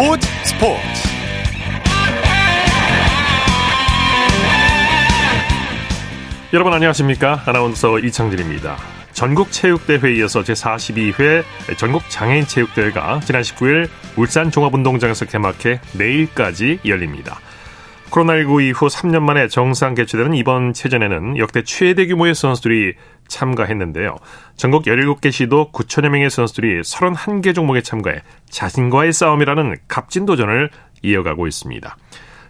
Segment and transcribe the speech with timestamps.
[0.00, 0.80] 스포츠 스포츠.
[6.54, 7.42] 여러분 안녕하십니까?
[7.44, 8.78] 아나운서 이창진입니다.
[9.12, 11.44] 전국체육대회에 이어서 제42회
[11.76, 17.38] 전국장애인체육대회가 지난 19일 울산 종합운동장에서 개막해 내일까지 열립니다
[18.10, 22.94] 코로나19 이후 3년 만에 정상 개최되는 이번 체전에는 역대 최대 규모의 선수들이
[23.28, 24.16] 참가했는데요.
[24.56, 30.70] 전국 17개 시도 9천여 명의 선수들이 31개 종목에 참가해 자신과의 싸움이라는 값진 도전을
[31.02, 31.96] 이어가고 있습니다.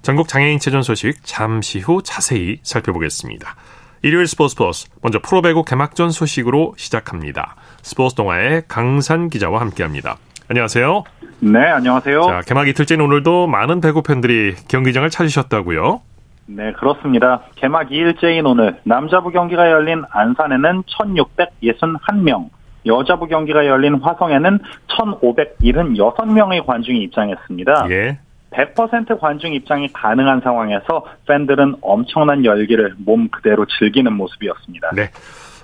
[0.02, 3.54] 전국 장애인 체전 소식 잠시 후 자세히 살펴보겠습니다.
[4.02, 7.56] 일요일 스포츠 플러스 먼저 프로배구 개막전 소식으로 시작합니다.
[7.82, 10.16] 스포츠 동아의 강산 기자와 함께합니다.
[10.48, 11.19] 안녕하세요.
[11.42, 12.22] 네, 안녕하세요.
[12.22, 16.02] 자, 개막 이틀째인 오늘도 많은 배구 팬들이 경기장을 찾으셨다고요?
[16.46, 17.40] 네, 그렇습니다.
[17.56, 22.50] 개막 2일째인 오늘 남자부 경기가 열린 안산에는 1661명,
[22.84, 27.86] 여자부 경기가 열린 화성에는 1576명의 관중이 입장했습니다.
[27.90, 28.18] 예.
[28.50, 34.90] 100% 관중 입장이 가능한 상황에서 팬들은 엄청난 열기를 몸 그대로 즐기는 모습이었습니다.
[34.94, 35.10] 네.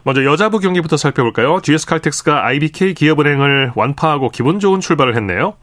[0.05, 1.61] 먼저 여자부 경기부터 살펴볼까요?
[1.62, 5.55] GS칼텍스가 IBK 기업은행을 완파하고 기분 좋은 출발을 했네요.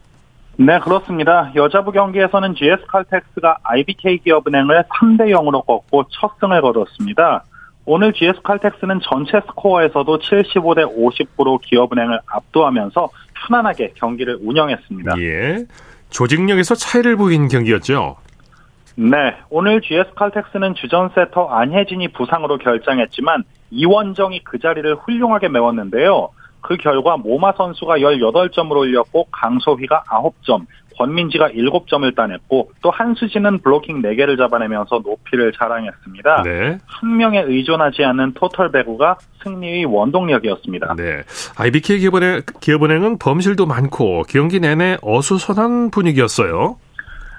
[0.56, 1.50] 네, 그렇습니다.
[1.56, 7.44] 여자부 경기에서는 GS칼텍스가 IBK 기업은행을 3대 0으로 꺾고 첫 승을 거뒀습니다.
[7.86, 15.18] 오늘 GS칼텍스는 전체 스코어에서도 75대 59로 기업은행을 압도하면서 편안하게 경기를 운영했습니다.
[15.18, 15.64] 예.
[16.10, 18.16] 조직력에서 차이를 보인 경기였죠.
[18.96, 26.30] 네, 오늘 GS칼텍스는 주전 세터 안혜진이 부상으로 결장했지만 이원정이 그 자리를 훌륭하게 메웠는데요.
[26.64, 30.64] 그 결과 모마 선수가 18점을 올렸고 강소희가 9점,
[30.96, 36.42] 권민지가 7점을 따냈고 또 한수진은 블로킹 4개를 잡아내면서 높이를 자랑했습니다.
[36.44, 36.78] 네.
[36.86, 40.94] 한 명에 의존하지 않는 토털 배구가 승리의 원동력이었습니다.
[40.96, 41.22] 네.
[41.58, 46.78] IBK 기업은행, 기업은행은 범실도 많고 경기 내내 어수선한 분위기였어요.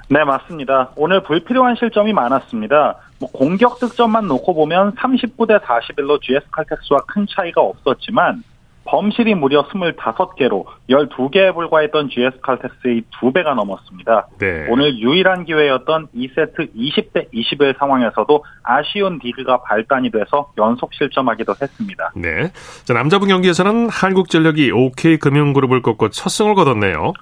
[0.07, 0.91] 네, 맞습니다.
[0.97, 2.97] 오늘 불필요한 실점이 많았습니다.
[3.19, 8.44] 뭐 공격 득점만 놓고 보면 39대 41로 GS 칼텍스와 큰 차이가 없었지만
[8.85, 14.28] 범실이 무려 25개로 12개에 불과했던 GS 칼텍스의 2배가 넘었습니다.
[14.40, 14.68] 네.
[14.69, 22.12] 오늘 유일한 기회였던 2세트 20대 21 상황에서도 아쉬운 디그가 발단이 돼서 연속 실점하기도 했습니다.
[22.16, 22.51] 네.
[22.85, 27.13] 자, 남자부 경기에서는 한국전력이 OK 금융그룹을 꺾고 첫 승을 거뒀네요.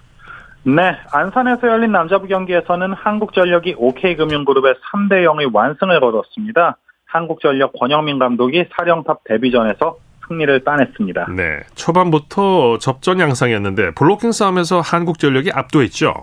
[0.66, 6.78] 네, 안산에서 열린 남자부 경기에서는 한국전력이 OK금융그룹에 3대 0의 완승을 거뒀습니다.
[7.06, 9.98] 한국전력 권영민 감독이 사령탑 데뷔전에서
[10.28, 11.28] 승리를 따냈습니다.
[11.36, 11.60] 네.
[11.76, 16.14] 초반부터 접전 양상이었는데 블로킹 싸움에서 한국전력이 압도했죠.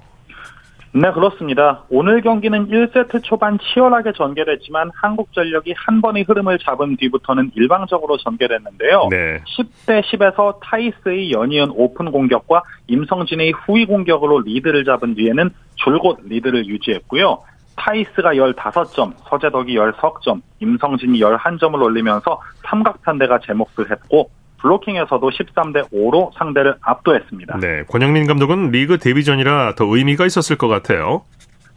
[0.92, 1.84] 네, 그렇습니다.
[1.88, 9.06] 오늘 경기는 1세트 초반 치열하게 전개됐지만 한국전력이 한번 흐름을 잡은 뒤부터는 일방적으로 전개됐는데요.
[9.08, 9.40] 네.
[9.56, 17.38] 10대 10에서 타이스의 연이은 오픈 공격과 임성진의 후위 공격으로 리드를 잡은 뒤에는 줄곧 리드를 유지했고요.
[17.80, 26.76] 타이스가 15점, 서재덕이 10점, 임성진이 11점을 올리면서 삼각편대가 제 몫을 했고 블로킹에서도 13대 5로 상대를
[26.82, 27.58] 압도했습니다.
[27.58, 27.84] 네.
[27.88, 31.22] 권영민 감독은 리그 데뷔전이라 더 의미가 있었을 것 같아요.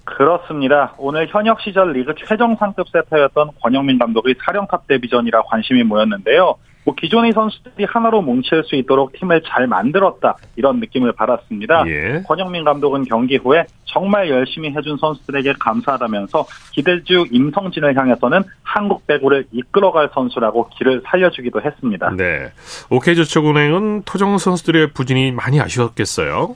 [0.04, 0.94] 그렇습니다.
[0.98, 6.56] 오늘 현역 시절 리그 최정상급 세터였던 권영민 감독의 사령탑 데뷔전이라 관심이 모였는데요.
[6.86, 11.86] 뭐 기존의 선수들이 하나로 뭉칠 수 있도록 팀을 잘 만들었다 이런 느낌을 받았습니다.
[11.88, 12.24] 예.
[12.28, 20.10] 권영민 감독은 경기 후에 정말 열심히 해준 선수들에게 감사하다면서 기대주 임성진을 향해서는 한국 배구를 이끌어갈
[20.14, 22.12] 선수라고 길을 살려주기도 했습니다.
[22.18, 22.52] 네.
[22.90, 26.56] OK저축은행은 토종 선수들의 부진이 많이 아쉬웠겠어요.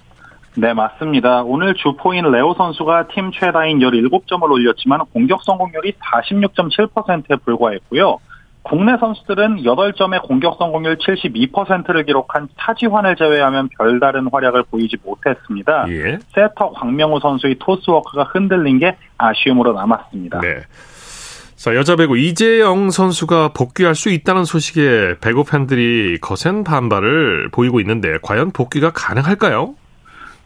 [0.55, 1.43] 네, 맞습니다.
[1.43, 8.17] 오늘 주포인 레오 선수가 팀 최다인 17점을 올렸지만 공격 성공률이 46.7%에 불과했고요.
[8.69, 15.85] 국내 선수들은 8점의 공격 성공률 72%를 기록한 차지환을 제외하면 별다른 활약을 보이지 못했습니다.
[15.89, 16.19] 예.
[16.35, 20.41] 세터 광명우 선수의 토스워크가 흔들린 게 아쉬움으로 남았습니다.
[20.41, 20.61] 네.
[21.55, 28.17] 자, 여자 배구 이재영 선수가 복귀할 수 있다는 소식에 배구 팬들이 거센 반발을 보이고 있는데
[28.22, 29.75] 과연 복귀가 가능할까요?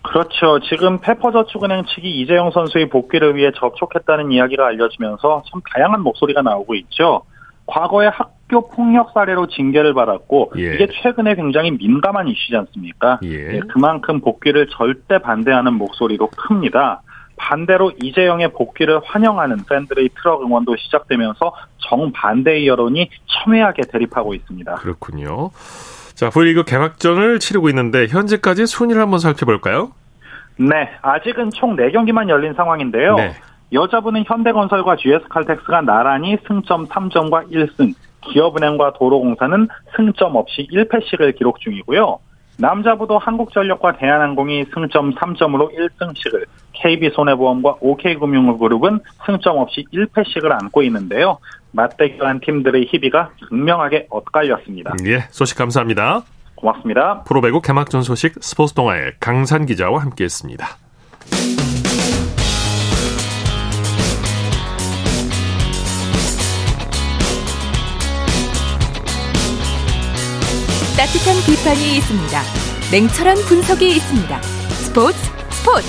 [0.04, 0.60] 그렇죠.
[0.70, 7.24] 지금 페퍼저축은행 측이 이재영 선수의 복귀를 위해 접촉했다는 이야기가 알려지면서 참 다양한 목소리가 나오고 있죠.
[7.66, 10.76] 과거에 학교 폭력 사례로 징계를 받았고 예.
[10.76, 13.20] 이게 최근에 굉장히 민감한 이슈지 않습니까?
[13.24, 13.56] 예.
[13.56, 17.02] 예, 그만큼 복귀를 절대 반대하는 목소리도 큽니다.
[17.38, 24.76] 반대로 이재영의 복귀를 환영하는 팬들의 트럭 응원도 시작되면서 정반대의 여론이 첨예하게 대립하고 있습니다.
[24.76, 25.50] 그렇군요.
[26.14, 29.92] 자, V리그 개막전을 치르고 있는데 현재까지 순위를 한번 살펴볼까요?
[30.58, 33.16] 네, 아직은 총 4경기만 열린 상황인데요.
[33.16, 33.34] 네.
[33.74, 42.20] 여자부는 현대건설과 GS칼텍스가 나란히 승점 3점과 1승, 기업은행과 도로공사는 승점 없이 1패씩을 기록 중이고요.
[42.58, 51.40] 남자부도 한국전력과 대한항공이 승점 3점으로 1승씩을, KB손해보험과 OK금융그룹은 승점 없이 1패씩을 안고 있는데요.
[51.72, 54.94] 맞대결한 팀들의 희비가 극명하게 엇갈렸습니다.
[55.06, 56.22] 예, 소식 감사합니다.
[56.56, 57.24] 고맙습니다.
[57.24, 60.66] 프로배구 개막전 소식 스포츠 동아의 강산 기자와 함께했습니다.
[71.02, 72.42] 따뜻한 비판이 있습니다.
[72.92, 74.42] 냉철한 분석이 있습니다.
[74.44, 75.18] 스포츠
[75.50, 75.88] 스포츠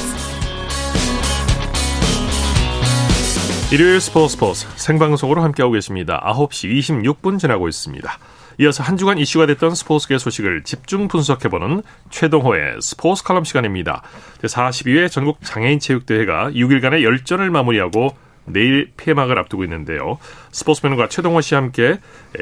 [3.70, 6.18] 일요일 스포츠 스포츠 생방송으로 함께하고 계십니다.
[6.24, 8.18] 9시 26분 지나고 있습니다.
[8.60, 14.00] 이어서 한 주간 이슈가 됐던 스포츠계 소식을 집중 분석해보는 최동호의 스포츠 칼럼 시간입니다.
[14.40, 18.16] 42회 전국 장애인 체육대회가 6일간의 열전을 마무리하고
[18.46, 20.18] 내일 폐막을 앞두고 있는데요.
[20.52, 21.98] 스포츠맨과 최동호 씨와 함께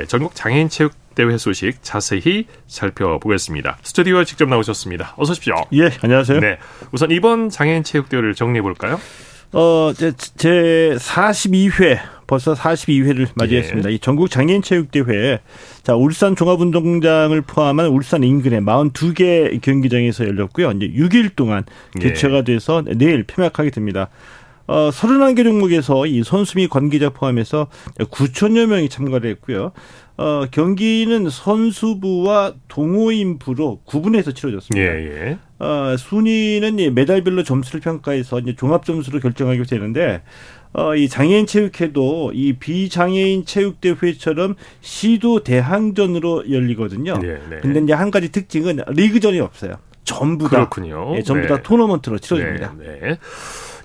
[0.07, 3.79] 전국 장애인 체육 대회 소식 자세히 살펴보겠습니다.
[3.83, 5.15] 스튜디오에 직접 나오셨습니다.
[5.17, 5.55] 어서 오십시오.
[5.73, 6.41] 예, 안녕하세요.
[6.41, 6.59] 네.
[6.93, 8.99] 우선 이번 장애인 체육대회를 정리해 볼까요?
[9.53, 11.99] 어, 제, 제 42회,
[12.29, 13.91] 벌써 42회를 맞이했습니다.
[13.91, 13.95] 예.
[13.95, 15.41] 이 전국 장애인 체육대회.
[15.83, 20.71] 자, 울산 종합운동장을 포함한 울산 인근의 42개 경기장에서 열렸고요.
[20.73, 21.65] 이제 6일 동안
[22.01, 22.09] 예.
[22.09, 24.09] 개최가 돼서 내일 폐막하게 됩니다.
[24.71, 27.67] 어, 31개 종목에서 이 선수 및 관계자 포함해서
[27.99, 29.73] 9천여 명이 참가를 했고요.
[30.17, 34.81] 어, 경기는 선수부와 동호인부로 구분해서 치러졌습니다.
[34.81, 35.39] 예, 예.
[35.59, 40.23] 어, 순위는 메달별로 점수를 평가해서 이제 종합 점수로 결정하게 되는데
[40.73, 47.19] 어, 이 장애인 체육회도 이 비장애인 체육대회처럼 시도 대항전으로 열리거든요.
[47.19, 47.59] 네, 네.
[47.61, 49.79] 근데 이제 한 가지 특징은 리그전이 없어요.
[50.05, 50.51] 전부 다.
[50.51, 51.17] 그렇군요.
[51.17, 51.63] 예, 전부 다 네.
[51.65, 52.75] 토너먼트로 치러집니다.
[52.79, 53.19] 네, 네.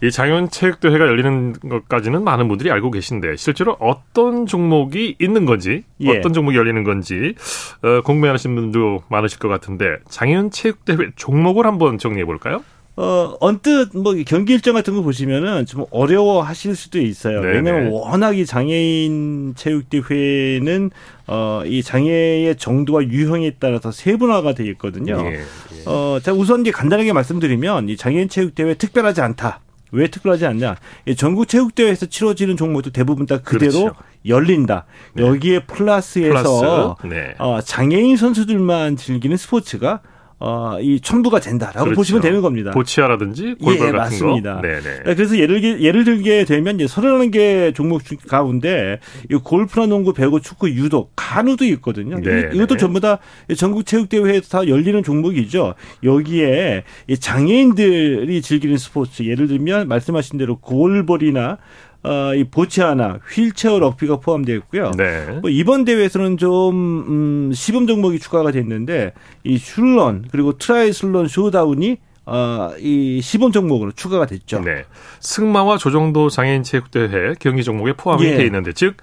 [0.05, 6.17] 이 장애인 체육대회가 열리는 것까지는 많은 분들이 알고 계신데 실제로 어떤 종목이 있는 건지 예.
[6.17, 7.33] 어떤 종목이 열리는 건지
[7.81, 12.63] 어, 궁금해하시는 분도 많으실 것 같은데 장애인 체육대회 종목을 한번 정리해 볼까요?
[12.97, 17.41] 어, 언뜻 뭐 경기 일정 같은 거 보시면은 좀 어려워 하실 수도 있어요.
[17.41, 17.53] 네네.
[17.55, 20.91] 왜냐면 워낙 이 장애인 체육대회는
[21.27, 25.17] 어, 이 장애의 정도와 유형에 따라서 세분화가 되어 있거든요.
[25.25, 25.41] 예, 예.
[25.85, 29.59] 어, 자, 우선 이제 간단하게 말씀드리면 이 장애인 체육대회 특별하지 않다.
[29.91, 30.75] 왜 특별하지 않냐?
[31.17, 33.95] 전국 체육대회에서 치러지는 종목도 대부분 다 그대로 그렇죠.
[34.25, 34.85] 열린다.
[35.13, 35.23] 네.
[35.23, 37.13] 여기에 플러스해서 플러스.
[37.13, 37.35] 네.
[37.37, 40.01] 어, 장애인 선수들만 즐기는 스포츠가
[40.37, 41.95] 어, 이 첨부가 된다라고 그렇죠.
[41.95, 42.71] 보시면 되는 겁니다.
[42.71, 44.55] 보치아라든지 골반 예, 같은 맞습니다.
[44.55, 44.61] 거.
[44.61, 44.81] 네네.
[45.05, 48.99] 네, 그래서 예를 예를 들게 되면 이제 31개 종목 가운데
[49.31, 52.19] 이 골프나 농구, 배구, 축구, 유도, 카누도 있거든요.
[52.19, 53.19] 네 이것도 전부 다
[53.57, 55.75] 전국 체육 대회에서 다 열리는 종목이죠.
[56.03, 56.83] 여기에
[57.19, 61.57] 장애인들이 즐기는 스포츠 예를 들면 말씀하신 대로 골볼이나
[62.05, 64.91] 어, 이 보치아나 휠체어 럭비가 포함되어 있고요.
[64.91, 65.39] 네.
[65.41, 66.75] 뭐 이번 대회에서는 좀
[67.07, 69.13] 음, 시범 종목이 추가가 됐는데
[69.43, 71.97] 이 슐런 그리고 트라이애슬론 showdown이
[72.27, 74.61] 어, 이 시범 종목으로 추가가 됐죠.
[74.61, 74.85] 네.
[75.19, 78.35] 승마와 조정도 장애인 체육대회 경기 종목에 포함이 예.
[78.35, 78.97] 되어 있는데 즉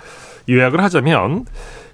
[0.49, 1.47] 요약을 하자면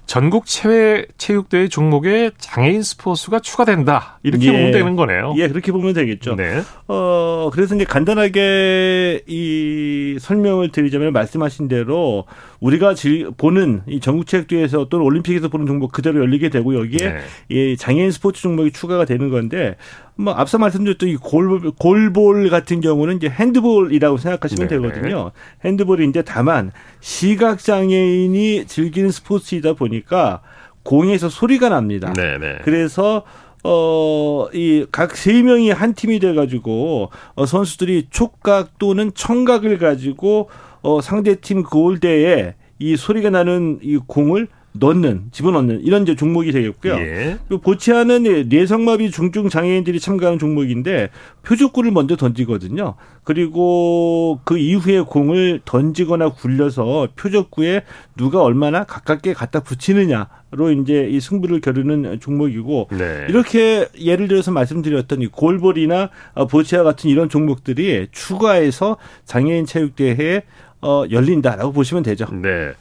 [0.09, 4.17] 전국 체외 체육대회 종목에 장애인 스포츠가 추가된다.
[4.23, 4.51] 이렇게 예.
[4.51, 5.35] 보면 되는 거네요.
[5.37, 6.35] 예, 그렇게 보면 되겠죠.
[6.35, 6.63] 네.
[6.87, 12.25] 어, 그래서 이제 간단하게 이 설명을 드리자면 말씀하신 대로
[12.59, 12.93] 우리가
[13.37, 17.19] 보는 이 전국 체육대회에서 또는 올림픽에서 보는 종목 그대로 열리게 되고 여기에 네.
[17.49, 19.77] 이 장애인 스포츠 종목이 추가가 되는 건데
[20.15, 24.75] 뭐 앞서 말씀드렸던 이 골, 골볼 같은 경우는 이제 핸드볼이라고 생각하시면 네.
[24.75, 25.31] 되거든요.
[25.63, 30.41] 핸드볼인데 다만 시각 장애인이 즐기는 스포츠이다 보니까
[30.83, 32.11] 공에서 소리가 납니다.
[32.13, 32.37] 네네.
[32.39, 32.57] 네.
[32.63, 33.23] 그래서
[33.63, 40.49] 어, 이, 각 세 명이 한 팀이 돼가지고, 어, 선수들이 촉각 또는 청각을 가지고,
[40.81, 46.93] 어, 상대팀 골대에 이 소리가 나는 이 공을 넣는 집어넣는 이런 이제 종목이 되겠고요.
[46.93, 47.37] 예.
[47.61, 51.09] 보치아는 뇌성마비 중증 장애인들이 참가하는 종목인데
[51.43, 52.93] 표적구를 먼저 던지거든요.
[53.23, 57.83] 그리고 그 이후에 공을 던지거나 굴려서 표적구에
[58.15, 63.25] 누가 얼마나 가깝게 갖다 붙이느냐로 이제 이 승부를 겨루는 종목이고 네.
[63.27, 66.11] 이렇게 예를 들어서 말씀드렸던 이 골볼이나
[66.49, 70.43] 보치아 같은 이런 종목들이 추가해서 장애인 체육대회에
[70.81, 72.25] 어, 열린다라고 보시면 되죠.
[72.31, 72.71] 네.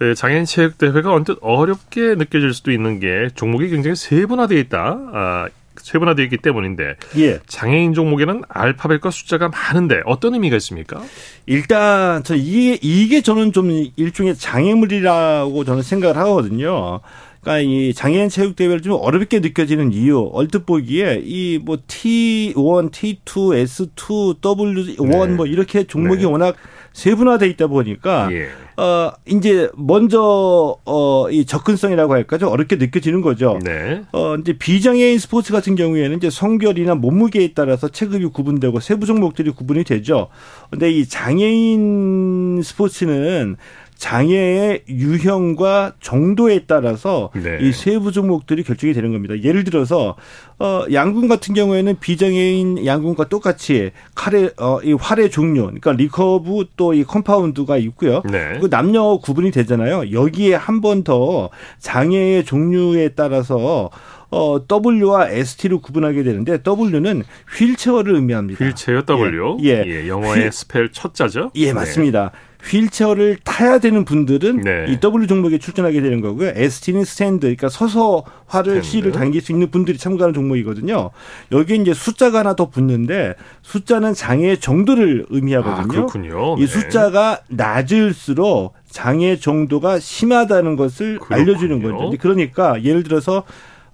[0.00, 4.98] 네, 장애인 체육 대회가 언뜻 어렵게 느껴질 수도 있는 게 종목이 굉장히 세분화되어 있다.
[5.12, 7.38] 아, 세분화되어 있기 때문인데 예.
[7.46, 11.02] 장애인 종목에는 알파벳과 숫자가 많은데 어떤 의미가 있습니까?
[11.46, 17.00] 일단 저 이게 이게 저는 좀 일종의 장애물이라고 저는 생각을 하거든요.
[17.40, 23.24] 그러니까 이 장애인 체육 대회를 좀 어렵게 느껴지는 이유 얼뜻 보기에 이 뭐 T1, T2,
[23.24, 25.34] S2, W1 네.
[25.34, 26.26] 뭐 이렇게 종목이 네.
[26.26, 26.56] 워낙
[26.94, 28.48] 세분화돼 있다 보니까 예.
[28.80, 33.58] 어 이제 먼저 어이 접근성이라고 할까 좀 어렵게 느껴지는 거죠.
[33.62, 34.02] 네.
[34.12, 39.84] 어 이제 비장애인 스포츠 같은 경우에는 이제 성별이나 몸무게에 따라서 체급이 구분되고 세부 종목들이 구분이
[39.84, 40.28] 되죠.
[40.70, 43.56] 근데 이 장애인 스포츠는
[44.04, 47.58] 장애의 유형과 정도에 따라서 네.
[47.62, 49.34] 이 세부 종목들이 결정이 되는 겁니다.
[49.42, 50.14] 예를 들어서
[50.58, 57.02] 어 양궁 같은 경우에는 비장애인 양궁과 똑같이 칼의 어이 활의 종류, 그러니까 리커브 또 이
[57.02, 58.22] 컴파운드가 있고요.
[58.30, 58.58] 네.
[58.60, 60.12] 그 남녀 구분이 되잖아요.
[60.12, 61.48] 여기에 한 번 더
[61.80, 63.90] 장애의 종류에 따라서
[64.30, 67.22] 어, W와 ST로 구분하게 되는데 W는
[67.56, 68.64] 휠체어를 의미합니다.
[68.64, 69.58] 휠체어 W.
[69.62, 69.82] 예.
[69.86, 70.02] 예.
[70.04, 70.50] 예 영어의 휠...
[70.50, 71.50] 스펠 첫 자죠?
[71.54, 72.30] 예, 맞습니다.
[72.32, 72.38] 네.
[72.64, 74.86] 휠체어를 타야 되는 분들은 네.
[74.88, 76.52] 이 W 종목에 출전하게 되는 거고요.
[76.54, 81.10] ST는 stand, 그러니까 서서 활을 시위를 당길 수 있는 분들이 참가하는 종목이거든요.
[81.52, 85.82] 여기에 이제 숫자가 하나 더 붙는데 숫자는 장애 정도를 의미하거든요.
[85.82, 86.56] 아, 그렇군요.
[86.58, 86.66] 이 네.
[86.66, 91.40] 숫자가 낮을수록 장애 정도가 심하다는 것을 그렇군요.
[91.40, 92.12] 알려주는 거죠.
[92.18, 93.44] 그러니까 예를 들어서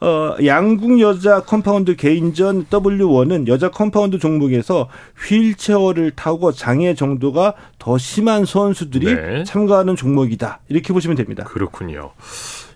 [0.01, 4.89] 어, 양궁 여자 컴파운드 개인전 W1은 여자 컴파운드 종목에서
[5.29, 9.45] 휠체어를 타고 장애 정도가 더 심한 선수들이 네.
[9.45, 10.61] 참가하는 종목이다.
[10.69, 11.45] 이렇게 보시면 됩니다.
[11.45, 12.13] 그렇군요.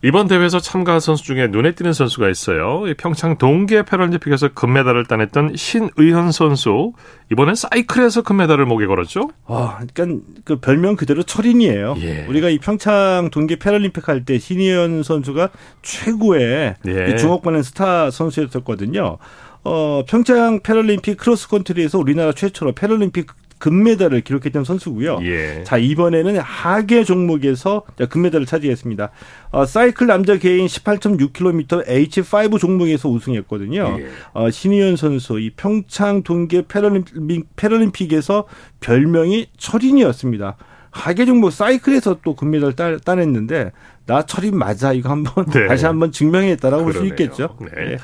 [0.04, 2.82] 이번 대회에서 참가한 선수 중에 눈에 띄는 선수가 있어요.
[2.98, 6.92] 평창 동계 패럴림픽에서 금메달을 따냈던 신의현 선수.
[7.32, 9.30] 이번엔 사이클에서 금메달을 목에 걸었죠?
[9.46, 11.96] 아, 그러니까 그 별명 그대로 철인이에요.
[12.02, 12.26] 예.
[12.28, 15.48] 우리가 이 평창 동계 패럴림픽 할 때 신의현 선수가
[15.80, 17.16] 최고의 예.
[17.16, 19.16] 중국권의 스타 선수였었거든요.
[19.64, 23.28] 어, 평창 패럴림픽 크로스컨트리에서 우리나라 최초로 패럴림픽
[23.64, 25.20] 금메달을 기록했던 선수고요.
[25.22, 25.64] 예.
[25.64, 29.10] 자 이번에는 하계 종목에서 금메달을 차지했습니다.
[29.52, 33.96] 어, 사이클 남자 개인 18.6km H5 종목에서 우승했거든요.
[34.00, 34.06] 예.
[34.34, 38.44] 어, 신의현 선수 이 평창 동계 패럴림픽, 패럴림픽에서
[38.80, 40.56] 별명이 철인이었습니다.
[40.90, 43.72] 하계 종목 사이클에서 또 금메달 따, 따냈는데
[44.04, 45.66] 나 철인 맞아 이거 한번 네.
[45.68, 47.56] 다시 한번 증명했다라고 볼 수 있겠죠.
[47.62, 47.84] 네.
[47.92, 47.96] 네.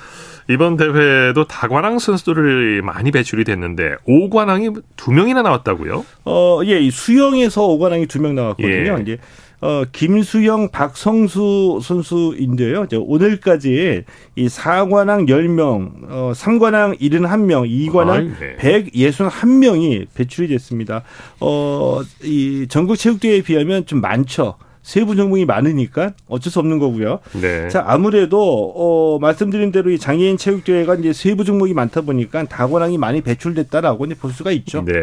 [0.48, 6.04] 이번 대회도 다관왕 선수들이 많이 배출이 됐는데 오관왕이 두 명이나 나왔다고요?
[6.24, 8.96] 어, 예, 수영에서 오관왕이 두 명 나왔거든요.
[8.98, 9.02] 예.
[9.02, 9.18] 이제
[9.62, 12.84] 어, 김수영, 박성수 선수인데요.
[12.84, 14.04] 이제 오늘까지
[14.36, 18.82] 이 4관왕 10명, 어, 3관왕 71명, 2관왕 아이, 네.
[18.90, 21.02] 161명이 배출이 됐습니다.
[21.40, 24.54] 어, 이 전국 체육대회에 비하면 좀 많죠.
[24.82, 27.20] 세부 종목이 많으니까 어쩔 수 없는 거고요.
[27.40, 27.68] 네.
[27.68, 32.98] 자 아무래도 어, 말씀드린 대로 이 장애인 체육 대회가 이제 세부 종목이 많다 보니까 다관왕이
[32.98, 34.84] 많이 배출됐다라고 이제 볼 수가 있죠.
[34.84, 34.94] 네,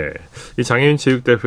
[0.58, 1.38] 이 장애인 체육 대회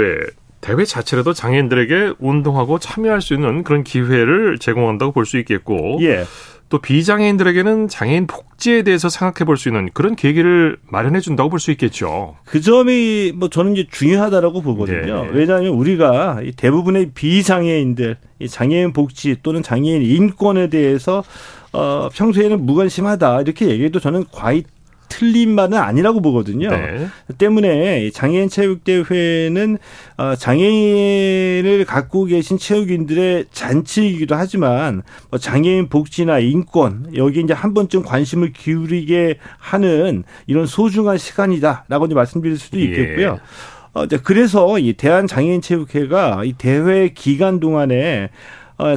[0.61, 5.99] 대회 자체라도 장애인들에게 운동하고 참여할 수 있는 그런 기회를 제공한다고 볼 수 있겠고.
[6.03, 6.25] 예.
[6.71, 11.71] 또 비장애인들에게는 장애인 복지에 대해서 생각해 볼 수 있는 그런 계기를 마련해 준다고 볼 수
[11.73, 12.37] 있겠죠.
[12.45, 15.25] 그 점이 뭐 저는 이제 중요하다라고 보거든요.
[15.25, 15.31] 네.
[15.33, 18.17] 왜냐하면 우리가 대부분의 비장애인들,
[18.49, 21.25] 장애인 복지 또는 장애인 인권에 대해서
[21.73, 24.63] 어 평소에는 무관심하다 이렇게 얘기해도 저는 과히
[25.11, 26.71] 틀린 말은 아니라고 보거든요.
[26.71, 27.09] 네.
[27.37, 29.77] 때문에 장애인 체육대회는
[30.17, 38.05] 어, 장애인을 갖고 계신 체육인들의 잔치이기도 하지만 뭐 장애인 복지나 인권 여기 이제 한 번쯤
[38.05, 42.85] 관심을 기울이게 하는 이런 소중한 시간이다라고 이제 말씀드릴 수도 예.
[42.85, 43.39] 있겠고요.
[43.39, 43.81] 예.
[43.93, 48.31] 어, 그래서 이 대한장애인체육회가 이 대회 기간 동안에 어,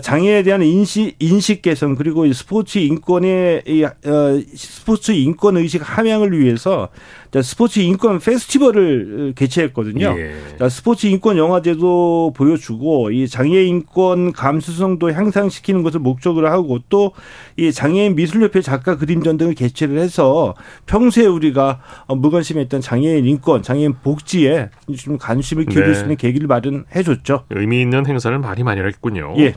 [0.02, 3.92] 장애에 대한 인식 인식 개선 그리고 스포츠 인권의 이, 어,
[4.56, 6.90] 스포츠 인권 의식 함양을 위해서
[7.42, 10.16] 스포츠 인권 페스티벌을 개최했거든요.
[10.18, 10.70] 예.
[10.70, 17.14] 스포츠 인권 영화제도 보여주고 이 장애 인권 감수성도 향상시키는 것을 목적으로 하고 또
[17.58, 24.70] 이 장애인 미술협회 작가 그림전 등을 개최를 해서 평소에 우리가 무관심했던 장애인 인권, 장애인 복지에
[24.98, 25.94] 좀 관심을 기울일 네.
[25.94, 27.46] 수 있는 계기를 마련해 줬죠.
[27.52, 29.36] 의미 있는 행사를 많이 마련했군요.
[29.38, 29.54] 예.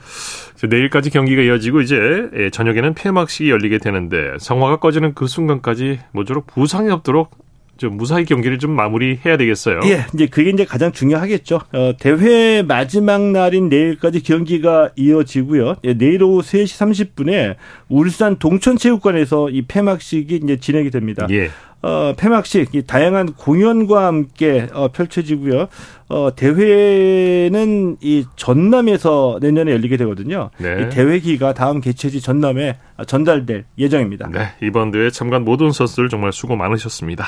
[0.69, 6.91] 내일까지 경기가 이어지고 이제 예, 저녁에는 폐막식이 열리게 되는데 성화가 꺼지는 그 순간까지 모쪼록 부상이
[6.91, 7.46] 없도록
[7.77, 9.81] 좀 무사히 경기를 좀 마무리해야 되겠어요.
[9.85, 11.61] 예, 이제 그게 이제 가장 중요하겠죠.
[11.73, 15.77] 어, 대회 마지막 날인 내일까지 경기가 이어지고요.
[15.85, 17.57] 예, 내일 오후 3시 30분에
[17.89, 21.27] 울산 동천체육관에서 이 폐막식이 이제 진행이 됩니다.
[21.31, 21.51] 예.
[21.83, 25.69] 어, 폐막식, 이 다양한 공연과 함께 어, 펼쳐지고요.
[26.09, 30.51] 어, 대회는 이 전남에서 내년에 열리게 되거든요.
[30.59, 30.83] 네.
[30.83, 34.29] 이 대회기가 다음 개최지 전남에 전달될 예정입니다.
[34.29, 37.27] 네, 이번 대회 참가한 모든 선수들 정말 수고 많으셨습니다.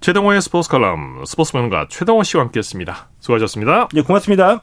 [0.00, 3.08] 최동호의 스포츠 칼럼 스포츠맨과 최동호 씨와 함께했습니다.
[3.20, 3.88] 수고하셨습니다.
[3.92, 4.62] 네, 고맙습니다.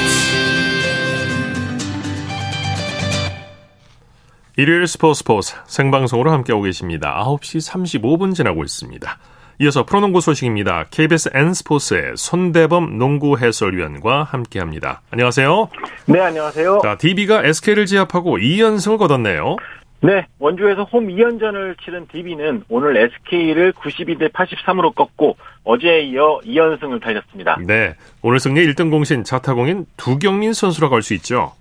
[4.57, 7.23] 일요일 스포츠 스포츠 생방송으로 함께하고 계십니다.
[7.25, 9.17] 9시 35분 지나고 있습니다.
[9.61, 10.85] 이어서 프로농구 소식입니다.
[10.89, 15.01] KBS N스포츠의 손대범 농구 해설위원과 함께합니다.
[15.11, 15.69] 안녕하세요.
[16.07, 16.79] 네, 안녕하세요.
[16.83, 19.55] 자, DB가 SK를 제압하고 2연승을 거뒀네요.
[20.03, 27.57] 네, 원주에서 홈 2연전을 치른 DB는 오늘 SK를 92대 83으로 꺾고 어제에 이어 2연승을 달렸습니다.
[27.67, 27.93] 네,
[28.23, 31.53] 오늘 승리 1등 공신 자타공인 두경민 선수라고 할 수 있죠.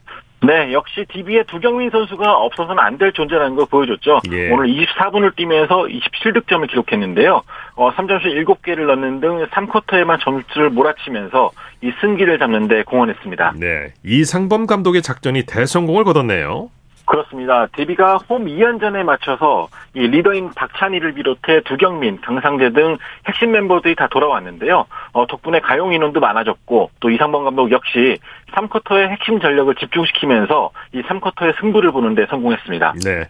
[0.42, 4.20] 네, 역시 DB의 두경민 선수가 없어서는 안 될 존재라는 걸 보여줬죠.
[4.32, 4.50] 예.
[4.50, 7.42] 오늘 24분을 뛰면서 27득점을 기록했는데요.
[7.76, 11.50] 어, 3점슛 7개를 넣는 등 3쿼터에만 점수를 몰아치면서
[11.82, 13.54] 이 승기를 잡는 데 공헌했습니다.
[13.56, 16.68] 네, 이상범 감독의 작전이 대성공을 거뒀네요.
[17.10, 17.66] 그렇습니다.
[17.72, 24.86] 데비가 홈 2연전에 맞춰서 이 리더인 박찬희를 비롯해 두경민, 강상재 등 핵심 멤버들이 다 돌아왔는데요.
[25.12, 28.16] 어, 덕분에 가용 인원도 많아졌고 또 이상범 감독 역시
[28.52, 32.94] 3쿼터의 핵심 전력을 집중시키면서 이 3쿼터의 승부를 보는데 성공했습니다.
[33.04, 33.28] 네.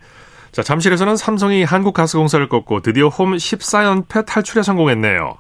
[0.52, 5.38] 자, 잠실에서는 삼성이 한국가스공사를 꺾고 드디어 홈 14연패 탈출에 성공했네요.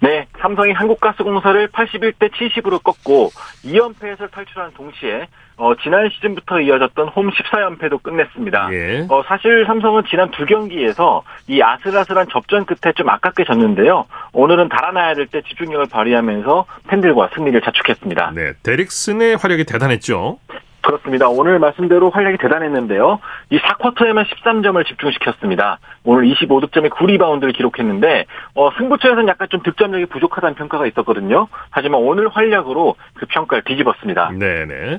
[0.00, 3.30] 네, 삼성이 한국가스공사를 81대 70으로 꺾고
[3.64, 8.68] 2연패에서 탈출한 동시에 어, 지난 시즌부터 이어졌던 홈 14연패도 끝냈습니다.
[8.72, 9.06] 예.
[9.08, 14.06] 어, 사실 삼성은 지난 두 경기에서 이 아슬아슬한 접전 끝에 좀 아깝게 졌는데요.
[14.32, 18.32] 오늘은 달아나야 될 때 집중력을 발휘하면서 팬들과 승리를 자축했습니다.
[18.34, 20.38] 네, 데릭슨의 화력이 대단했죠.
[20.82, 21.28] 그렇습니다.
[21.28, 23.20] 오늘 말씀대로 활약이 대단했는데요.
[23.50, 25.78] 이 4쿼터에만 13점을 집중시켰습니다.
[26.04, 31.48] 오늘 25득점에 9리바운드를 기록했는데 어, 승부처에서는 약간 좀 득점력이 부족하다는 평가가 있었거든요.
[31.70, 34.32] 하지만 오늘 활약으로 그 평가를 뒤집었습니다.
[34.38, 34.98] 네네.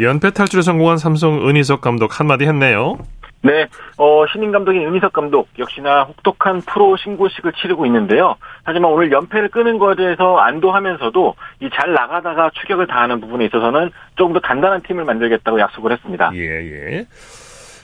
[0.00, 2.98] 연패 탈출에 성공한 삼성 은희석 감독 한마디 했네요.
[3.44, 3.68] 네,
[3.98, 8.36] 어, 신인 감독인 은희석 감독 역시나 혹독한 프로 신고식을 치르고 있는데요.
[8.62, 14.32] 하지만 오늘 연패를 끄는 것에 대해서 안도하면서도 이 잘 나가다가 추격을 당하는 부분에 있어서는 조금
[14.32, 16.30] 더 단단한 팀을 만들겠다고 약속을 했습니다.
[16.34, 17.06] 예, 예.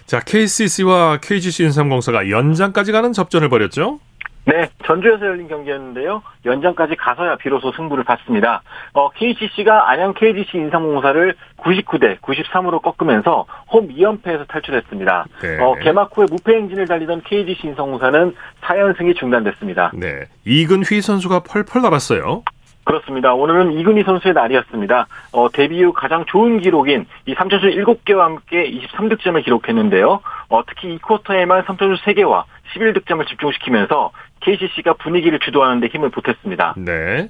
[0.07, 4.01] 자, KCC와 KGC 인삼공사가 연장까지 가는 접전을 벌였죠?
[4.47, 6.23] 네, 전주에서 열린 경기였는데요.
[6.45, 8.63] 연장까지 가서야 비로소 승부를 봤습니다.
[8.95, 15.27] 어, KCC가 안양 KGC 인삼공사를 99대 93으로 꺾으면서 홈 2연패에서 탈출했습니다.
[15.43, 15.59] 네.
[15.61, 19.93] 어, 개막 후에 무패 행진을 달리던 KGC 인삼공사는 4연승이 중단됐습니다.
[19.95, 20.25] 네.
[20.45, 22.43] 이근휘 선수가 펄펄 날았어요.
[22.85, 23.35] 그렇습니다.
[23.35, 25.07] 오늘은 이근희 선수의 날이었습니다.
[25.33, 30.21] 어, 데뷔 후 가장 좋은 기록인 이 3점슛 7개와 함께 23득점을 기록했는데요.
[30.51, 34.11] 어, 특히 2쿼터에만 3점슛 3개와 11득점을 집중시키면서
[34.41, 36.75] KCC가 분위기를 주도하는 데 힘을 보탰습니다.
[36.79, 37.29] 네.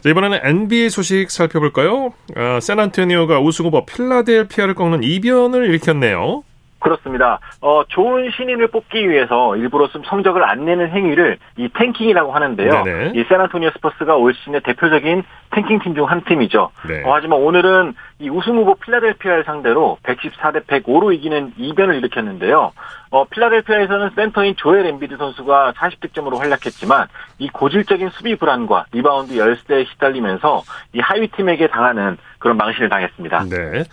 [0.00, 2.12] 자, 이번에는 NBA 소식 살펴볼까요?
[2.36, 6.42] 아, 샌안토니오가 우승 후보 필라델피아를 꺾는 이변을 일으켰네요.
[6.82, 7.38] 그렇습니다.
[7.60, 12.82] 어, 좋은 신인을 뽑기 위해서 일부러 좀 성적을 안 내는 행위를 이 tanking이라고 하는데요.
[12.84, 13.12] 네네.
[13.14, 16.70] 이 샌안토니오 스퍼스가 올 시즌의 대표적인 tanking 팀 중 한 팀이죠.
[16.88, 17.02] 네.
[17.04, 22.72] 어, 하지만 오늘은 이 우승 후보 필라델피아를 상대로 114대 105로 이기는 이변을 일으켰는데요.
[23.10, 27.06] 어, 필라델피아에서는 센터인 조엘 엠비드 선수가 40득점으로 활약했지만
[27.38, 30.62] 이 고질적인 수비 불안과 리바운드 열세에 시달리면서
[30.94, 33.44] 이 하위 팀에게 당하는 그런 망신을 당했습니다.
[33.50, 33.84] 네.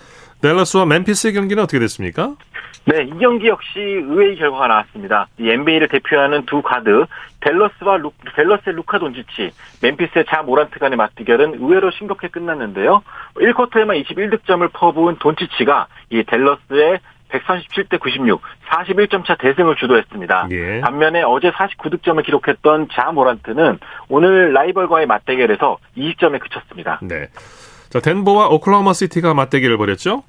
[0.41, 2.35] 댈러스와 멤피스의 경기는 어떻게 됐습니까?
[2.85, 5.27] 네, 이 경기 역시 의외의 결과가 나왔습니다.
[5.37, 7.05] 이 NBA를 대표하는 두 가드,
[7.41, 13.03] 댈러스와 루, 댈러스의 루카 돈지치, 멤피스의 자 모란트 간의 맞대결은 의외로 싱겁게 끝났는데요.
[13.35, 16.99] 1쿼터에만 21득점을 퍼부은 돈지치가 이 델러스의
[17.29, 20.47] 137대 96, 41점 차 대승을 주도했습니다.
[20.51, 20.81] 예.
[20.81, 26.99] 반면에 어제 49득점을 기록했던 자 모란트는 오늘 라이벌과의 맞대결에서 20점에 그쳤습니다.
[27.03, 27.27] 네.
[27.89, 30.23] 자, 덴버와 오클라호마 시티가 맞대결을 벌였죠?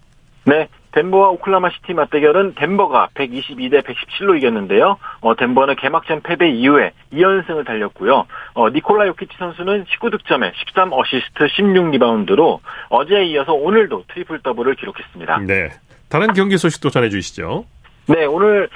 [0.44, 4.96] 네, 덴버와 오클라호마 시티 맞대결은 덴버가 122대 117로 이겼는데요.
[5.20, 8.26] 어, 덴버는 개막전 패배 이후에 2연승을 달렸고요.
[8.54, 15.38] 어, 니콜라 요키치 선수는 19득점에 13 어시스트 16리바운드로 어제에 이어서 오늘도 트리플 더블을 기록했습니다.
[15.46, 15.68] 네.
[16.08, 17.64] 다른 경기 소식도 전해주시죠.
[18.08, 18.68] 네, 오늘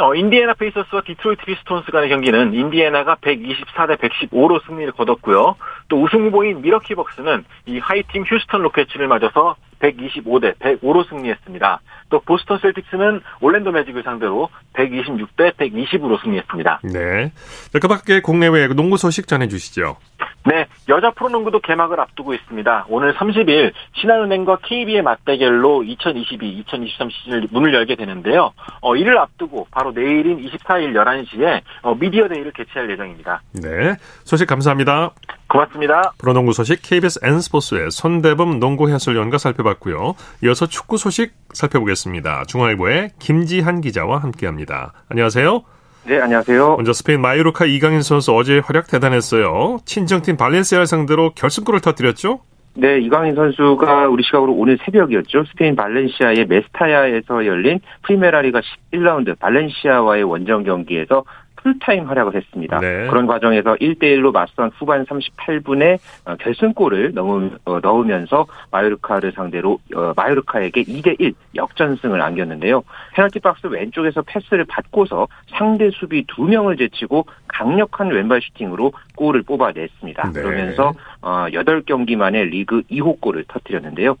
[0.00, 5.56] 어, 인디애나 페이서스와 디트로이트 피스톤스 간의 경기는 인디애나가 124대 115로 승리를 거뒀고요.
[5.88, 11.80] 또 우승 후보인 밀워키 벅스는 이 하위 팀 휴스턴 로켓츠를 맞아서 125대 105로 승리했습니다.
[12.08, 16.80] 또 보스턴 셀틱스는 올랜도 매직을 상대로 126대 120으로 승리했습니다.
[16.84, 17.32] 네.
[17.72, 19.96] 자, 그 밖에 국내외 농구 소식 전해주시죠.
[20.44, 22.86] 네, 여자 프로농구도 개막을 앞두고 있습니다.
[22.88, 28.52] 오늘 30일 신한은행과 KB의 맞대결로 2022-2023 시즌을 문을 열게 되는데요.
[28.80, 33.42] 어, 이를 앞두고 바로 내일인 24일 11시에 어, 미디어 데이를 개최할 예정입니다.
[33.52, 35.10] 네, 소식 감사합니다.
[35.48, 36.12] 고맙습니다.
[36.18, 40.14] 프로농구 소식 KBS N스포츠의 손대범 농구 해설위원과 살펴봤고요.
[40.44, 41.97] 이어서 축구 소식 살펴보겠습니다.
[42.46, 44.92] 중앙일보의 김지한 기자와 함께합니다.
[45.08, 45.62] 안녕하세요.
[46.06, 46.76] 네, 안녕하세요.
[46.76, 49.78] 먼저 스페인 마요르카 이강인 선수 어제 활약 대단했어요.
[49.84, 52.40] 친정팀 발렌시아를 상대로 결승골을 터뜨렸죠?
[52.74, 55.44] 네, 이강인 선수가 우리 시각으로 오늘 새벽이었죠.
[55.50, 58.60] 스페인 발렌시아의 메스타야에서 열린 프리메라리가
[58.92, 61.24] 11라운드 발렌시아와의 원정 경기에서
[61.68, 62.78] 풀타임 활약을 했습니다.
[62.80, 63.06] 네.
[63.08, 71.34] 그런 과정에서 1대1로 맞선 후반 38분에 어, 결승골을 어, 넣으면서 마요르카를 상대로 어, 마요르카에게 2대1
[71.54, 72.82] 역전승을 안겼는데요.
[73.14, 75.28] 페널티 박스 왼쪽에서 패스를 받고서
[75.58, 80.32] 상대 수비 두 명을 제치고 강력한 왼발 슈팅으로 골을 뽑아냈습니다.
[80.32, 80.42] 네.
[80.42, 84.16] 그러면서 8경기 만에 리그 2호 골을 터뜨렸는데요.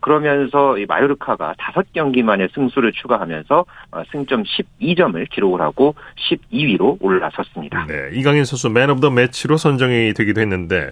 [0.00, 3.64] 그러면서 마요르카가 5경기 만에 승수를 추가하면서
[4.12, 5.94] 승점 12점을 기록을 하고
[6.30, 7.86] 12위로 2위로 올라섰습니다.
[7.86, 10.90] 네, 이강인 선수 Man of the Match로 선정이 되기도 했는데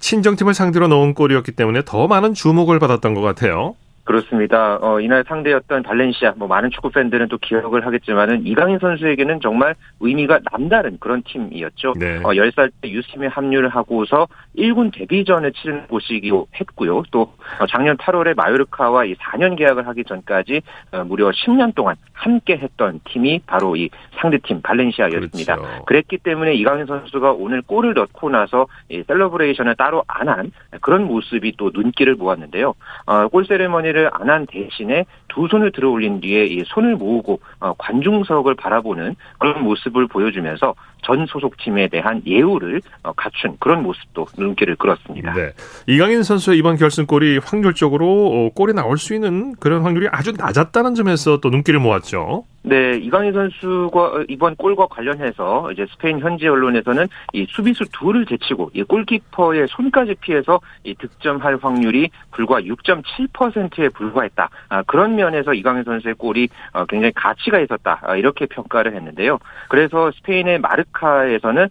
[0.00, 3.74] 친정팀을 상대로 넣은 골이었기 때문에 더 많은 주목을 받았던 것 같아요.
[4.06, 4.78] 그렇습니다.
[4.80, 10.40] 어, 이날 상대였던 발렌시아, 뭐 많은 축구 팬들은 또 기억을 하겠지만은 이강인 선수에게는 정말 의미가
[10.52, 11.94] 남다른 그런 팀이었죠.
[11.98, 12.16] 네.
[12.18, 17.02] 어, 10살 때 유스팀에 합류를 하고서 1군 데뷔전을 치른 곳이기도 했고요.
[17.10, 22.56] 또 어, 작년 8월에 마요르카와 이 4년 계약을 하기 전까지 어, 무려 10년 동안 함께
[22.56, 23.90] 했던 팀이 바로 이
[24.20, 25.56] 상대팀 발렌시아였습니다.
[25.56, 25.84] 그렇죠.
[25.84, 31.54] 그랬기 때문에 이강인 선수가 오늘 골을 넣고 나서 이 celebration을 따로 안 한 그런 모습이
[31.56, 32.74] 또 눈길을 모았는데요.
[33.06, 37.40] 어, 골 세레머니를 자체를 안 한 대신에 두 손을 들어 올린 뒤에 이 손을 모으고
[37.60, 44.76] 어, 관중석을 바라보는 그런 모습을 보여주면서 전 소속팀에 대한 예우를 어, 갖춘 그런 모습도 눈길을
[44.76, 45.34] 끌었습니다.
[45.34, 45.52] 네.
[45.86, 51.38] 이강인 선수의 이번 결승골이 확률적으로 어, 골이 나올 수 있는 그런 확률이 아주 낮았다는 점에서
[51.40, 52.44] 또 눈길을 모았죠.
[52.68, 58.82] 네, 이강인 선수가 이번 골과 관련해서 이제 스페인 현지 언론에서는 이 수비수 둘을 제치고 이
[58.82, 64.50] 골키퍼의 손까지 피해서 이 득점할 확률이 불과 6.7%에 불과했다.
[64.68, 68.00] 아, 그런 면에서 이강인 선수의 골이 어, 굉장히 가치가 있었다.
[68.02, 69.38] 아, 이렇게 평가를 했는데요.
[69.68, 71.68] 그래서 스페인의 마르카에서는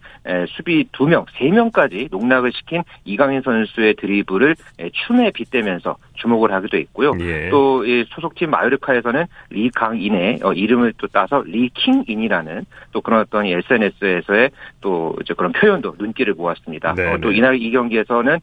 [0.50, 4.56] 수비 2명, 3명까지 농락을 시킨 이강인 선수의 드리블을
[4.92, 7.14] 춤에 빗대면서 주목을 하기도 했고요.
[7.20, 7.50] 예.
[7.50, 14.52] 또 소속팀 마요르카에서는 리강인의 어, 이름을 또 따서 리킹인이라는 또 그런 어떤 SNS에서의
[14.82, 16.92] 또 이제 그런 표현도 눈길을 모았습니다.
[16.92, 18.40] 어, 또 이날 이 경기에서는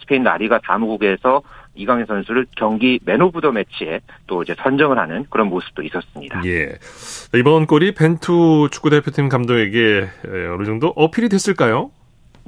[0.00, 1.42] 스페인 라리가 사무국에서
[1.76, 6.42] 이강인 선수를 경기 Man of the Match에 또 이제 선정을 하는 그런 모습도 있었습니다.
[6.46, 6.78] 예.
[7.34, 10.08] 이번 골이 벤투 축구 대표팀 감독에게
[10.54, 11.90] 어느 정도 어필이 됐을까요?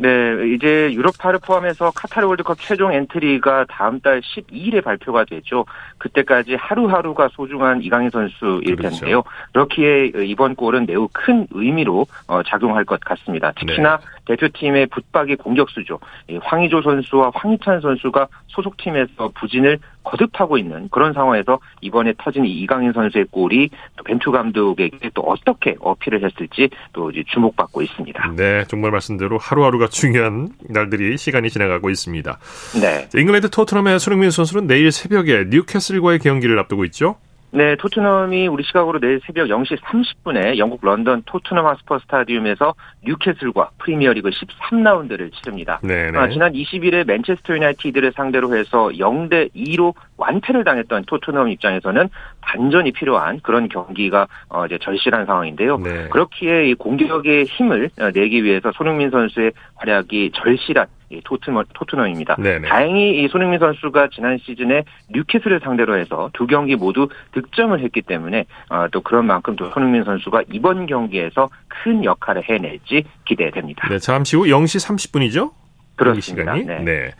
[0.01, 5.67] 네, 이제 유럽파를 포함해서 카타르 월드컵 최종 엔트리가 다음 달 12일에 발표가 되죠.
[5.99, 9.01] 그때까지 하루하루가 소중한 이강인 선수일 그렇죠.
[9.01, 9.25] 텐데요.
[9.53, 13.51] 그렇기에 이번 골은 매우 큰 의미로 어, 작용할 것 같습니다.
[13.57, 14.05] 특히나 네.
[14.29, 15.99] 대표팀의 붙박이 공격수죠.
[16.43, 23.69] 황의조 선수와 황희찬 선수가 소속팀에서 부진을 거듭하고 있는 그런 상황에서 이번에 터진 이강인 선수의 골이
[23.97, 28.33] 또 벤투 감독에게 또 어떻게 어필을 했을지 또 이제 주목받고 있습니다.
[28.37, 32.39] 네, 정말 말씀대로 하루하루가 중요한 날들이 시간이 지나가고 있습니다.
[32.81, 33.09] 네.
[33.19, 37.17] 잉글랜드 토트넘의 손흥민 선수는 내일 새벽에 뉴캐슬과의 경기를 앞두고 있죠.
[37.51, 44.29] 네, 토트넘이 우리 시각으로 내일 새벽 0시 30분에 영국 런던 토트넘 홋스퍼 스타디움에서 뉴캐슬과 프리미어리그
[44.29, 45.81] 13라운드를 치릅니다.
[45.83, 46.19] 네, 네.
[46.19, 52.11] 아, 지난 20일에 맨체스터 유나이티드를 상대로 해서 0대 2로 완패를 당했던 토트넘 입장에서는
[52.43, 55.79] 반전이 필요한 그런 경기가 어, 이제 절실한 상황인데요.
[55.79, 56.09] 네.
[56.11, 62.37] 그렇기에 이 공격의 힘을 어, 내기 위해서 손흥민 선수의 활약이 절실한 이 토트넘, 토트넘입니다.
[62.37, 62.69] 네네.
[62.69, 68.45] 다행히 이 손흥민 선수가 지난 시즌에 뉴캐슬을 상대로 해서 두 경기 모두 득점을 했기 때문에
[68.69, 73.89] 어, 또 그런 만큼 또 손흥민 선수가 이번 경기에서 큰 역할을 해낼지 기대됩니다.
[73.89, 75.51] 네, 잠시 후 0시 30분이죠?
[75.99, 76.55] 그렇습니다.
[76.55, 76.65] 시간이.
[76.65, 76.85] 네.
[76.85, 77.11] 네.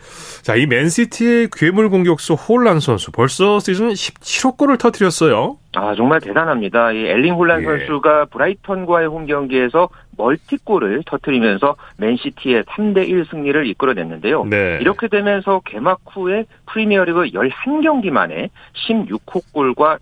[0.41, 5.57] 자, 이 맨시티의 괴물 공격수 홀란 선수 벌써 시즌 17호 골을 터뜨렸어요.
[5.75, 6.91] 아, 정말 대단합니다.
[6.93, 7.65] 이 엘링 홀란 예.
[7.65, 14.45] 선수가 브라이턴과의 홈 경기에서 멀티골을 터뜨리면서 맨시티의 3대1 승리를 이끌어냈는데요.
[14.45, 14.79] 네.
[14.81, 18.49] 이렇게 되면서 개막 후에 프리미어리그 11경기 만에
[18.87, 19.99] 16호 골과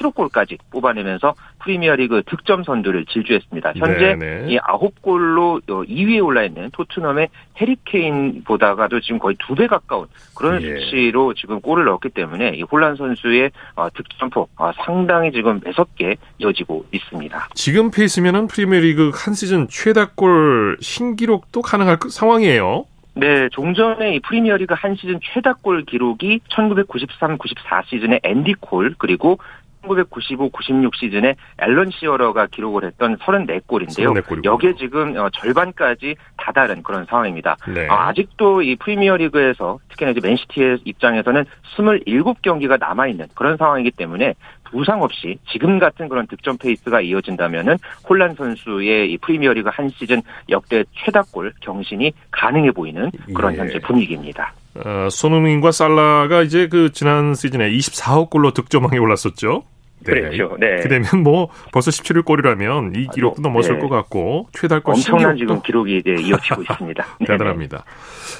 [0.00, 3.72] 17호 골까지 뽑아내면서 프리미어리그 득점 선두를 질주했습니다.
[3.76, 4.52] 현재 네네.
[4.52, 10.80] 이 9골로 2위에 올라 있는 토트넘의 해리케인보다가도 지금 거의 두배 가까운 그런 예.
[10.80, 16.86] 수치로 지금 골을 넣었기 때문에 이 홀란 선수의 어, 득점폭 어, 상당히 지금 매섭게 이어지고
[16.92, 17.48] 있습니다.
[17.54, 22.86] 지금 페이스면은 프리미어리그 한 시즌 최다골 신기록도 가능할 그 상황이에요.
[23.16, 29.38] 네, 종전의 이 프리미어리그 한 시즌 최다골 기록이 1993-94 시즌의 앤디 콜 그리고
[29.86, 34.14] 1995, 96 시즌에 앨런 시어러가 기록을 했던 34골인데요.
[34.14, 34.44] 34골이군요.
[34.44, 37.56] 여기에 지금 어, 절반까지 다다른 그런 상황입니다.
[37.72, 37.86] 네.
[37.88, 41.44] 아, 아직도 이 프리미어리그에서 특히나 이제 맨시티의 입장에서는
[41.76, 44.34] 27경기가 남아 있는 그런 상황이기 때문에
[44.74, 50.84] 부상 없이 지금 같은 그런 득점 페이스가 이어진다면은 홀란 선수의 이 프리미어리그 한 시즌 역대
[51.04, 53.58] 최다골 경신이 가능해 보이는 그런 예.
[53.58, 54.52] 현재 분위기입니다.
[54.74, 59.62] 어, 손흥민과 살라가 이제 그 지난 시즌에 24억 골로 득점왕에 올랐었죠.
[60.04, 60.20] 네.
[60.20, 60.56] 그렇죠.
[60.58, 60.76] 네.
[60.82, 63.80] 그러면 뭐 벌써 17골이라면 이 기록도 아, 넘어설 네.
[63.80, 67.18] 것 같고 최다골 엄청난 지금 기록이 네, 이어지고 있습니다.
[67.26, 67.84] 대단합니다.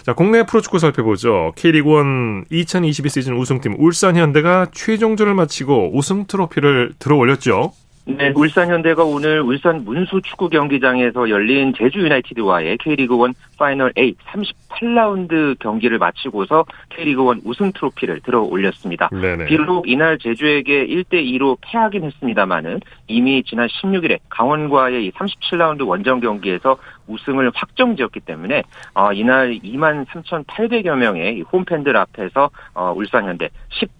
[0.05, 1.53] 자, 국내 프로축구 살펴보죠.
[1.57, 7.73] K리그1 2022 시즌 우승팀 울산 현대가 최종전을 마치고 우승 트로피를 들어 올렸죠.
[8.07, 15.59] 네, 울산 현대가 오늘 울산 문수 축구 경기장에서 열린 제주 유나이티드와의 K리그1 파이널 A 38라운드
[15.59, 19.09] 경기를 마치고서 K리그1 우승 트로피를 들어 올렸습니다.
[19.09, 19.47] 네네.
[19.47, 27.53] 비록 이날 제주에게 1대 2로 패하긴 했습니다만은 이미 지난 16일에 강원과의 37라운드 원정 경기에서 우승을
[27.55, 28.63] 확정지었기 때문에
[28.95, 33.49] 어, 이날 2만 3,800여 명의 홈팬들 앞에서 어, 울산현대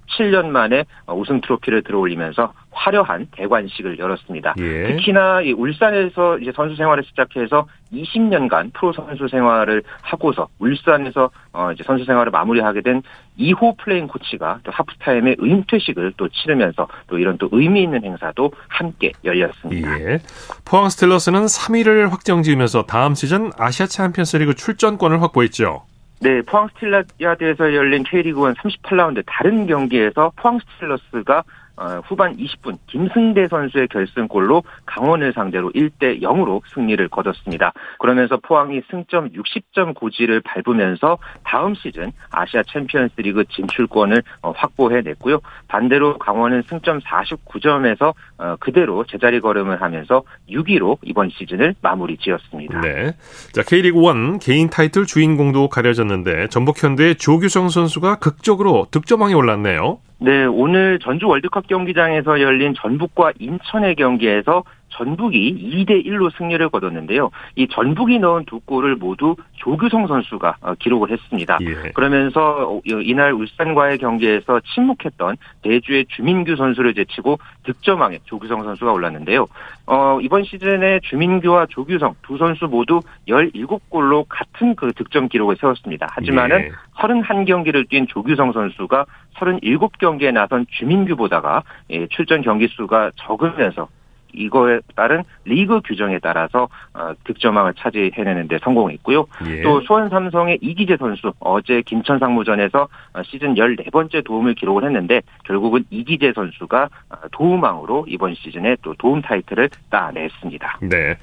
[0.09, 4.55] 17년 만에 어, 우승 트로피를 들어올리면서 화려한 대관식을 열었습니다.
[4.59, 4.89] 예.
[4.89, 11.85] 특히나 이 울산에서 이제 선수 생활을 시작해서 20년간 프로 선수 생활을 하고서 울산에서 어 이제
[11.85, 13.03] 선수 생활을 마무리하게 된
[13.39, 19.13] 이호 플레잉 코치가 또 하프타임에 은퇴식을 또 치르면서 또 이런 또 의미 있는 행사도 함께
[19.25, 20.01] 열렸습니다.
[20.01, 20.19] 예.
[20.65, 25.85] 포항 스틸러스는 3위를 확정 지으면서 다음 시즌 아시아 챔피언스리그 출전권을 확보했죠.
[26.25, 31.45] 네, 포항 스틸러야드에서 열린 K리그1 38라운드 다른 경기에서 포항 스틸러스가
[31.77, 37.73] 어, 후반 20분 김승대 선수의 결승골로 강원을 상대로 1대 0으로 승리를 거뒀습니다.
[37.99, 45.41] 그러면서 포항이 승점 60점 고지를 밟으면서 다음 시즌 아시아 챔피언스리그 진출권을 어, 확보해냈고요.
[45.69, 52.81] 반대로 강원은 승점 49점에서 어, 그대로 제자리 걸음을 하면서 6위로 이번 시즌을 마무리 지었습니다.
[52.81, 53.13] 네.
[53.53, 59.99] 자, K리그 1 개인 타이틀 주인공도 가려졌는데 전북 현대의 조규성 선수가 극적으로 득점왕에 올랐네요.
[60.19, 64.65] 네, 오늘 전주 월드컵 경기장에서 열린 전북과 인천의 경기에서
[64.97, 67.31] 전북이 2대 1로 승리를 거뒀는데요.
[67.57, 71.59] 이 전북이 넣은 두 골을 모두 조규성 선수가 어, 기록을 했습니다.
[71.63, 71.91] 예.
[71.93, 79.47] 그러면서 어, 이날 울산과의 경기에서 침묵했던 대주의 주민규 선수를 제치고 득점왕에 조규성 선수가 올랐는데요.
[79.87, 86.09] 어, 이번 시즌에 주민규와 조규성 두 선수 모두 17골로 같은 그 득점 기록을 세웠습니다.
[86.11, 86.71] 하지만은 예.
[86.97, 93.89] 31경기를 뛴 조규성 선수가 37경기에 나선 주민규보다가 예, 출전 경기 수가 적으면서
[94.35, 99.27] 이거에 따른 리그 규정에 따라서 어, 득점왕을 차지해내는 데 성공했고요.
[99.47, 99.63] 예.
[99.63, 105.85] 또 수원 삼성의 이기재 선수 어제 김천 상무전에서 어, 시즌 14번째 도움을 기록을 했는데 결국은
[105.91, 110.79] 이기재 선수가 어, 도움왕으로 이번 시즌에 또 도움 타이틀을 따냈습니다.
[110.83, 111.17] 네.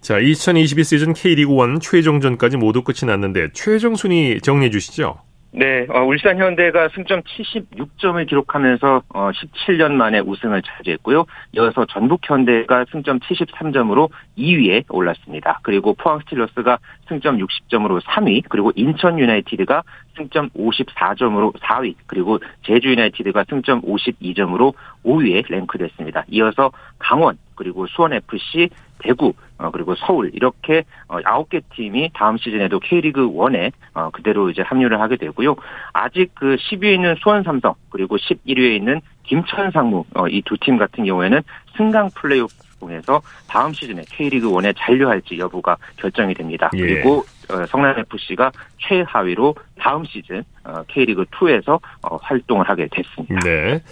[0.00, 5.18] 자, 2022 시즌 K리그 1 최종전까지 모두 끝이 났는데 최종 순위 정리해 주시죠.
[5.50, 11.24] 네, 어, 울산 현대가 승점 76점을 기록하면서 어, 17년 만에 우승을 차지했고요.
[11.52, 15.60] 이어서 전북 현대가 승점 73점으로 2위에 올랐습니다.
[15.62, 19.82] 그리고 포항 스틸러스가 승점 60점으로 3위, 그리고 인천 유나이티드가
[20.18, 24.74] 승점 54점으로 4위, 그리고 제주 유나이티드가 승점 52점으로
[25.06, 26.24] 5위에 랭크됐습니다.
[26.28, 33.30] 이어서 강원, 그리고 수원FC, 대구, 어, 그리고 서울 이렇게 어, 9개 팀이 다음 시즌에도 K리그
[33.30, 35.56] 1에 어, 그대로 이제 합류를 하게 되고요.
[35.92, 41.04] 아직 그 10위에 있는 수원 삼성 그리고 11위에 있는 김천 상무 어, 이두 팀 같은
[41.04, 41.42] 경우에는
[41.76, 46.70] 승강 플레이오프 통해서 다음 시즌에 K리그 1에 잔류할지 여부가 결정이 됩니다.
[46.74, 46.80] 예.
[46.80, 53.40] 그리고 어, 성남 FC가 최하위로 다음 시즌 어, K리그 2에서 어, 활동을 하게 됐습니다.
[53.40, 53.82] 네.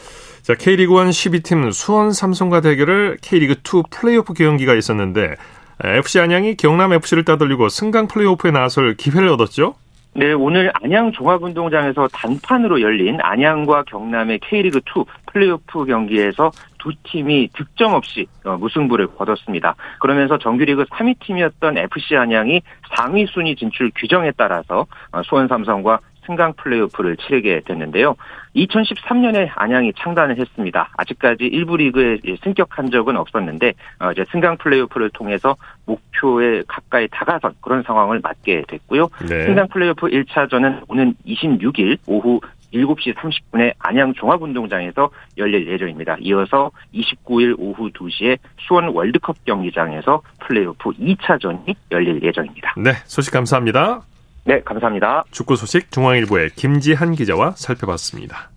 [0.42, 5.34] 자, K리그 1 12팀 수원 삼성과 대결을 K리그 2 플레이오프 경기가 있었는데
[5.82, 9.74] FC 안양이 경남 FC를 따돌리고 승강 플레이오프에 나설 기회를 얻었죠?
[10.18, 18.26] 네, 오늘 안양 종합운동장에서 단판으로 열린 안양과 경남의 K리그2 플레이오프 경기에서 두 팀이 득점 없이
[18.46, 19.74] 어, 무승부를 거뒀습니다.
[20.00, 22.62] 그러면서 정규리그 3위 팀이었던 FC 안양이
[22.96, 28.16] 상위 순위 진출 규정에 따라서 어, 수원 삼성과 승강 플레이오프를 치르게 됐는데요.
[28.54, 30.90] 2013년에 안양이 창단을 했습니다.
[30.96, 37.82] 아직까지 1부 리그에 승격한 적은 없었는데 어, 이제 승강 플레이오프를 통해서 목표에 가까이 다가선 그런
[37.82, 39.08] 상황을 맞게 됐고요.
[39.28, 39.44] 네.
[39.44, 42.40] 승강 플레이오프 1차전은 오는 26일 오후
[42.72, 46.16] 7시 30분에 안양 종합운동장에서 열릴 예정입니다.
[46.20, 52.74] 이어서 29일 오후 2시에 수원 월드컵 경기장에서 플레이오프 2차전이 열릴 예정입니다.
[52.76, 54.02] 네, 소식 감사합니다.
[54.46, 55.24] 네, 감사합니다.
[55.32, 58.50] 축구 소식 중앙일보의 김지한 기자와 살펴봤습니다.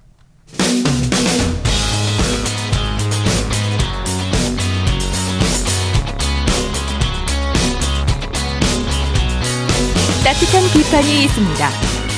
[10.23, 11.69] 따뜻한 비판이 있습니다.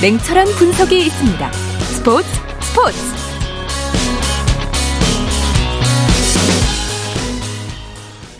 [0.02, 1.52] 냉철한 분석이 있습니다.
[1.52, 2.28] 스포츠
[2.60, 3.11] 스포츠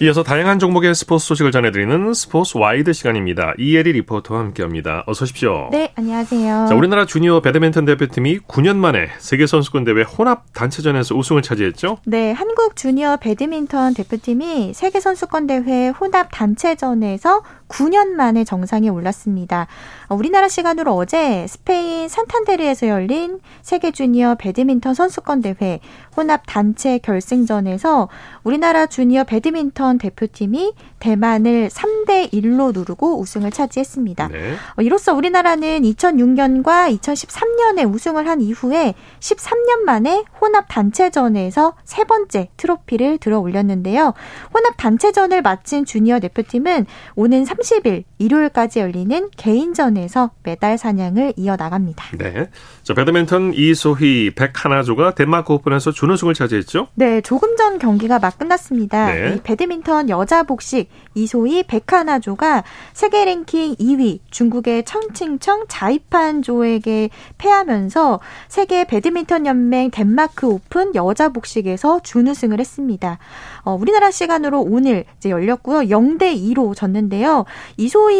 [0.02, 3.54] 이어서 다양한 종목의 스포츠 소식을 전해드리는 스포츠 와이드 시간입니다.
[3.56, 5.04] 이혜리 리포터와 함께합니다.
[5.06, 5.68] 어서 오십시오.
[5.70, 6.66] 네, 안녕하세요.
[6.68, 11.98] 자, 우리나라 주니어 배드민턴 대표팀이 9년 만에 세계 선수권 대회 혼합 단체전에서 우승을 차지했죠?
[12.04, 19.66] 네, 한국 주니어 배드민턴 대표팀이 세계 선수권 대회 혼합 단체전에서 9년 만에 정상에 올랐습니다.
[20.08, 25.80] 어, 우리나라 시간으로 어제 스페인 산탄데르에서 열린 세계 주니어 배드민턴 선수권 대회
[26.14, 28.08] 혼합 단체 결승전에서
[28.44, 34.28] 우리나라 주니어 배드민턴 대표팀이 대만을 3대 1로 누르고 우승을 차지했습니다.
[34.28, 34.54] 네.
[34.76, 43.18] 어, 이로써 우리나라는 2006년과 2013년에 우승을 한 이후에 13년 만에 혼합 단체전에서 세 번째 트로피를
[43.18, 44.12] 들어 올렸는데요.
[44.52, 52.16] 혼합 단체전을 마친 주니어 대표팀은 오는 30일 일요일까지 열리는 개인전에서 메달 사냥을 이어나갑니다.
[52.18, 52.48] 네.
[52.82, 56.88] 자, 배드민턴 이소희 백하나 조가 덴마크 오픈에서 준우승을 차지했죠?
[56.94, 59.12] 네, 조금 전 경기가 막 끝났습니다.
[59.12, 59.42] 네.
[59.42, 68.84] 배드민턴 여자 복식 이소희 백하나 조가 세계 랭킹 2위 중국의 천칭천 자이판 조에게 패하면서 세계
[68.84, 73.18] 배드민턴 연맹 덴마크 오픈 여자 복식에서 준우승을 했습니다.
[73.64, 75.80] 어, 우리나라 시간으로 오늘 이제 열렸고요.
[75.88, 77.44] 0대 2로 졌는데요.
[77.76, 78.11] 이소희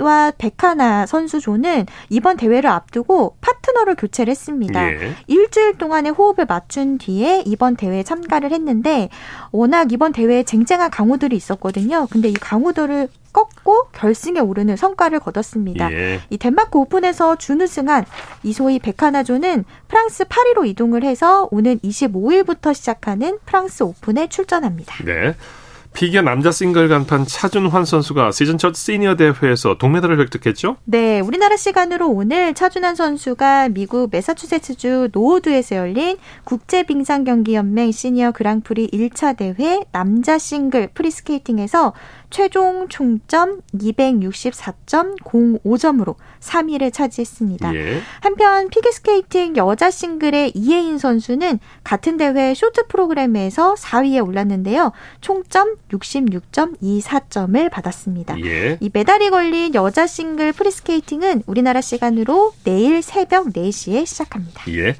[0.00, 4.92] 와 백하나 선수조는 이번 대회를 앞두고 파트너를 교체를 했습니다.
[4.92, 5.14] 예.
[5.26, 9.08] 일주일 동안의 호흡을 맞춘 뒤에 이번 대회에 참가를 했는데
[9.52, 12.06] 워낙 이번 대회에 쟁쟁한 강호들이 있었거든요.
[12.10, 15.92] 근데 이 강호들을 꺾고 결승에 오르는 성과를 거뒀습니다.
[15.92, 16.20] 예.
[16.30, 18.04] 이 덴마크 오픈에서 준우승한
[18.42, 25.04] 이소희 백하나조는 프랑스 파리로 이동을 해서 오는 25일부터 시작하는 프랑스 오픈에 출전합니다.
[25.04, 25.34] 네.
[26.00, 30.78] 피겨 남자 싱글 간판 차준환 선수가 시즌 첫 시니어 대회에서 동메달을 획득했죠?
[30.84, 38.30] 네, 우리나라 시간으로 오늘 차준환 선수가 미국 매사추세츠주 노우드에서 열린 국제 빙상 경기 연맹 시니어
[38.30, 41.92] 그랑프리 1차 대회 남자 싱글 프리스케이팅에서
[42.30, 47.74] 최종 총점 264.05점으로 3위를 차지했습니다.
[47.74, 48.00] 예.
[48.20, 54.92] 한편 피겨스케이팅 여자 싱글의 이해인 선수는 같은 대회 쇼트 프로그램에서 4위에 올랐는데요.
[55.20, 58.40] 총점 66.24점을 받았습니다.
[58.44, 58.78] 예.
[58.80, 64.64] 이 메달이 걸린 여자 싱글 프리스케이팅은 우리나라 시간으로 내일 새벽 4시에 시작합니다.
[64.72, 64.94] 예.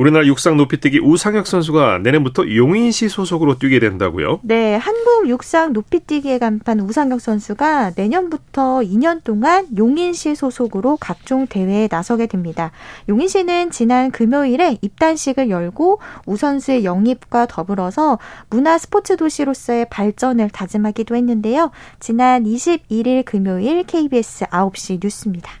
[0.00, 4.40] 우리나라 육상 높이뛰기 우상혁 선수가 내년부터 용인시 소속으로 뛰게 된다고요?
[4.44, 12.28] 네, 한국 육상 높이뛰기의 간판 우상혁 선수가 내년부터 2년 동안 용인시 소속으로 각종 대회에 나서게
[12.28, 12.70] 됩니다.
[13.10, 21.72] 용인시는 지난 금요일에 입단식을 열고 우선수의 영입과 더불어서 문화 스포츠 도시로서의 발전을 다짐하기도 했는데요.
[21.98, 25.59] 지난 21일 금요일 KBS 9시 뉴스입니다.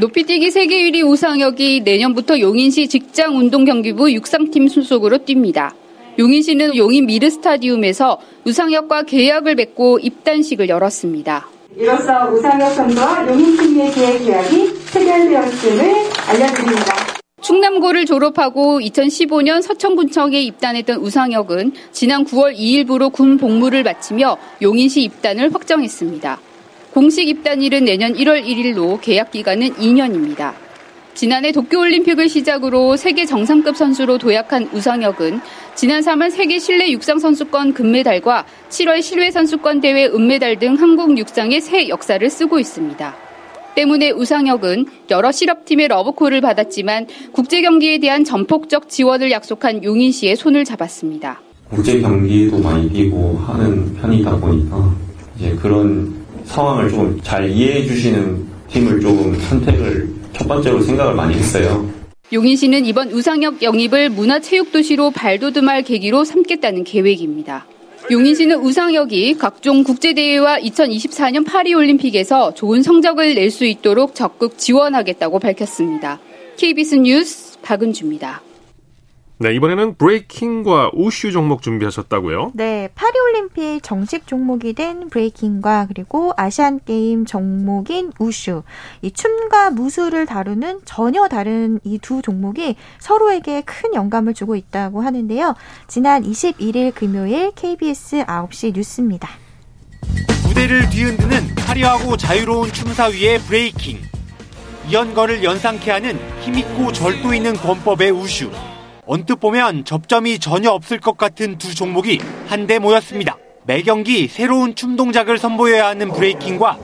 [0.00, 5.72] 높이뛰기 세계 1위 우상혁이 내년부터 용인시 직장운동경기부 육상팀 소속으로 뜁니다.
[6.18, 11.46] 용인시는 용인 미르스타디움에서 우상혁과 계약을 맺고 입단식을 열었습니다.
[11.76, 15.94] 이로써 우상혁 선수와 용인팀의 계약 계약이 체결되었음을
[16.28, 16.94] 알려드립니다.
[17.42, 26.40] 충남고를 졸업하고 2015년 서천군청에 입단했던 우상혁은 지난 9월 2일부로 군 복무를 마치며 용인시 입단을 확정했습니다.
[26.92, 30.54] 공식 입단일은 내년 1월 1일로 계약 기간은 2년입니다.
[31.14, 35.40] 지난해 도쿄올림픽을 시작으로 세계 정상급 선수로 도약한 우상혁은
[35.74, 41.60] 지난 3월 세계 실내 육상 선수권 금메달과 7월 실외 선수권 대회 은메달 등 한국 육상의
[41.60, 43.16] 새 역사를 쓰고 있습니다.
[43.76, 51.40] 때문에 우상혁은 여러 실업팀의 러브콜을 받았지만 국제 경기에 대한 전폭적 지원을 약속한 용인시의 손을 잡았습니다.
[51.68, 54.92] 국제 경기도 많이 뛰고 하는 편이다 보니까
[55.38, 56.19] 이제 그런
[56.50, 61.88] 상황을 좀 잘 이해해 주시는 팀을 조금 선택을 첫 번째로 생각을 많이 했어요.
[62.32, 67.66] 용인 시는 이번 우상혁 영입을 문화체육도시로 발돋움할 계기로 삼겠다는 계획입니다.
[68.10, 76.18] 용인시는 우상혁이 각종 국제대회와 2024년 파리올림픽에서 좋은 성적을 낼 수 있도록 적극 지원하겠다고 밝혔습니다.
[76.56, 78.42] KBS 뉴스 박은주입니다.
[79.42, 82.50] 네, 이번에는 브레이킹과 우슈 종목 준비하셨다고요?
[82.52, 88.62] 네, 파리올림픽 정식 종목이 된 브레이킹과 그리고 아시안게임 종목인 우슈.
[89.00, 95.54] 이 춤과 무술을 다루는 전혀 다른 이 두 종목이 서로에게 큰 영감을 주고 있다고 하는데요.
[95.88, 99.30] 지난 21일 금요일 KBS 9시 뉴스입니다.
[100.46, 104.00] 무대를 뒤흔드는 화려하고 자유로운 춤사위의 브레이킹.
[104.90, 108.50] 이연걸을 연상케 하는 힘있고 절도 있는 권법의 우슈.
[109.12, 113.38] 언뜻 보면 접점이 전혀 없을 것 같은 두 종목이 한데 모였습니다.
[113.64, 116.78] 매 경기 새로운 춤 동작을 선보여야 하는 브레이킹과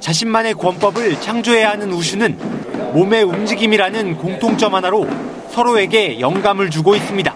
[0.00, 2.36] 자신만의 권법을 창조해야 하는 우슈는
[2.94, 5.06] 몸의 움직임이라는 공통점 하나로
[5.50, 7.32] 서로에게 영감을 주고 있습니다.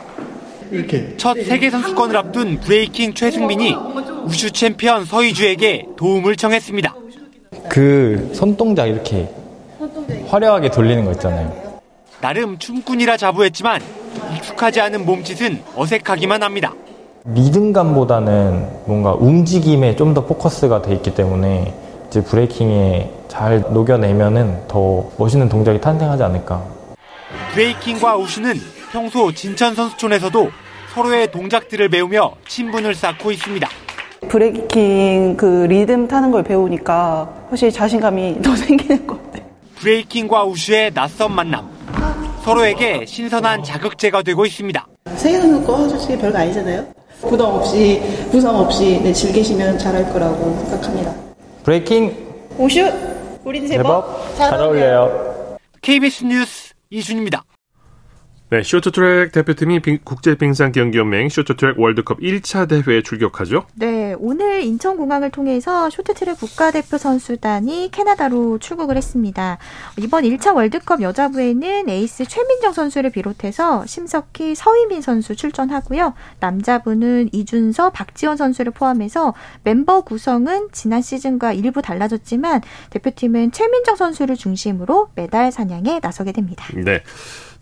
[0.72, 1.16] 이렇게.
[1.18, 3.76] 첫 세계 선수권을 앞둔 브레이킹 최승빈이
[4.24, 6.97] 우슈 챔피언 서희주에게 도움을 청했습니다.
[7.68, 9.28] 그 손동작 이렇게
[10.26, 11.78] 화려하게 돌리는 거 있잖아요.
[12.20, 14.01] 나름 춤꾼이라 자부했지만
[14.37, 16.73] 익숙하지 않은 몸짓은 어색하기만 합니다.
[17.25, 21.73] 리듬감보다는 뭔가 움직임에 좀 더 포커스가 돼 있기 때문에
[22.09, 26.63] 이제 브레이킹에 잘 녹여내면은 더 멋있는 동작이 탄생하지 않을까.
[27.55, 28.55] 브레이킹과 우슈는
[28.93, 30.51] 평소 진천 선수촌에서도
[30.95, 33.67] 서로의 동작들을 배우며 친분을 쌓고 있습니다.
[34.29, 39.49] 브레이킹 그 리듬 타는 걸 배우니까 확실히 자신감이 더 생기는 것 같아요.
[39.77, 41.71] 브레이킹과 우슈의 낯선 만남.
[42.43, 44.86] 서로에게 신선한 자극제가 되고 있습니다.
[45.16, 46.86] 세계 선수권 솔직히 별거 아니잖아요.
[47.20, 51.14] 부담 없이 부상 없이 네, 즐기시면 잘할 거라고 생각합니다.
[51.62, 52.80] 브레이킹 우슈
[53.45, 55.57] 우린 제법, 제법 잘 어울려요.
[55.82, 57.45] KBS 뉴스 이준입니다.
[58.53, 63.64] 네, 쇼트트랙 대표팀이 국제빙상경기연맹 쇼트트랙 월드컵 1차 대회에 출격하죠.
[63.76, 69.57] 네, 오늘 인천공항을 통해서 쇼트트랙 국가대표 선수단이 캐나다로 출국을 했습니다.
[69.96, 76.12] 이번 1차 월드컵 여자부에는 에이스 최민정 선수를 비롯해서 심석희, 서휘민 선수 출전하고요.
[76.40, 79.32] 남자부는 이준서, 박지원 선수를 포함해서
[79.64, 86.66] 멤버 구성은 지난 시즌과 일부 달라졌지만 대표팀은 최민정 선수를 중심으로 메달 사냥에 나서게 됩니다.
[86.74, 87.03] 네.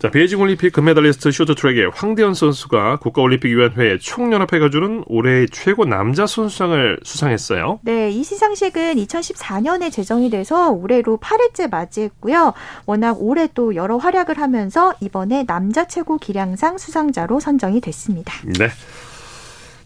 [0.01, 7.81] 자, 베이징 올림픽 금메달리스트 쇼트트랙의 황대헌 선수가 국가올림픽위원회에 총연합회가 주는 올해의 최고 남자 선수상을 수상했어요.
[7.83, 12.53] 네, 이 시상식은 2014년에 제정이 돼서 올해로 8회째 맞이했고요.
[12.87, 18.33] 워낙 올해 또 여러 활약을 하면서 이번에 남자 최고 기량상 수상자로 선정이 됐습니다.
[18.57, 18.69] 네.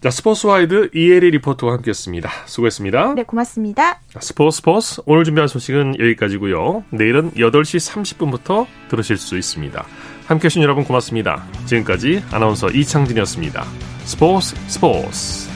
[0.06, 2.30] 자, 스포츠와이드 이혜리 리포터와 함께했습니다.
[2.46, 3.14] 수고했습니다.
[3.14, 4.00] 네, 고맙습니다.
[4.20, 6.84] 스포츠 스포츠 오늘 준비한 소식은 여기까지고요.
[6.90, 9.84] 내일은 8시 30분부터 들으실 수 있습니다.
[10.28, 11.44] 함께해 주신 여러분 고맙습니다.
[11.64, 13.64] 지금까지 아나운서 이창진이었습니다.
[14.04, 15.55] 스포츠 스포츠